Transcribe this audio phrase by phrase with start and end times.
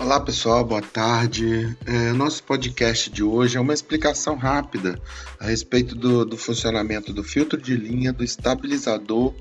[0.00, 1.76] Olá pessoal, boa tarde.
[1.84, 4.98] É, nosso podcast de hoje é uma explicação rápida
[5.38, 9.34] a respeito do, do funcionamento do filtro de linha, do estabilizador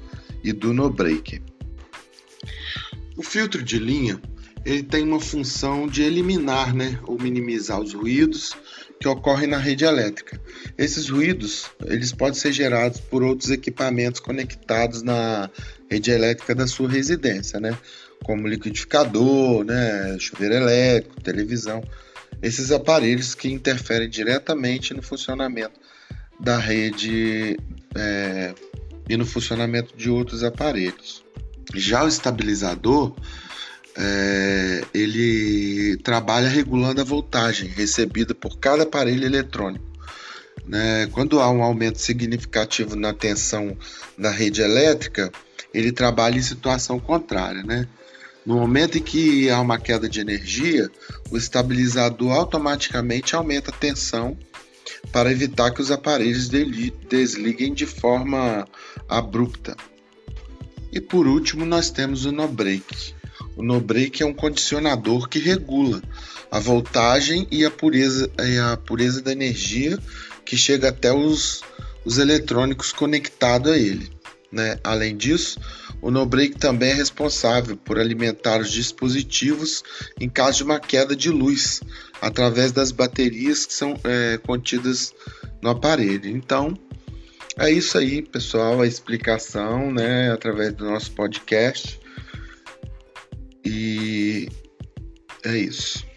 [0.43, 1.41] e do no break.
[3.15, 4.21] O filtro de linha
[4.65, 8.53] ele tem uma função de eliminar né, ou minimizar os ruídos
[8.99, 10.39] que ocorrem na rede elétrica.
[10.77, 15.49] Esses ruídos eles podem ser gerados por outros equipamentos conectados na
[15.89, 17.77] rede elétrica da sua residência, né?
[18.23, 21.81] como liquidificador, né, chuveiro elétrico, televisão,
[22.41, 25.79] esses aparelhos que interferem diretamente no funcionamento
[26.39, 27.57] da rede
[27.95, 28.53] é,
[29.09, 31.23] e no funcionamento de outros aparelhos.
[31.75, 33.15] Já o estabilizador,
[34.01, 39.83] é, ele trabalha regulando a voltagem recebida por cada aparelho eletrônico.
[40.65, 41.07] Né?
[41.11, 43.77] Quando há um aumento significativo na tensão
[44.17, 45.29] da rede elétrica,
[45.73, 47.87] ele trabalha em situação contrária, né?
[48.45, 50.89] No momento em que há uma queda de energia,
[51.29, 54.37] o estabilizador automaticamente aumenta a tensão
[55.11, 58.65] para evitar que os aparelhos desliguem de forma
[59.07, 59.75] abrupta.
[60.91, 63.18] E por último, nós temos o no-break.
[63.55, 66.01] O no-break é um condicionador que regula
[66.51, 69.97] a voltagem e a pureza, e a pureza da energia
[70.45, 71.61] que chega até os,
[72.03, 74.09] os eletrônicos conectados a ele.
[74.51, 74.79] Né?
[74.83, 75.59] Além disso,
[76.01, 79.83] o no-break também é responsável por alimentar os dispositivos
[80.19, 81.81] em caso de uma queda de luz,
[82.21, 85.13] através das baterias que são é, contidas
[85.61, 86.29] no aparelho.
[86.29, 86.73] Então,
[87.57, 91.99] é isso aí, pessoal, a explicação, né, através do nosso podcast.
[95.53, 96.08] É isso.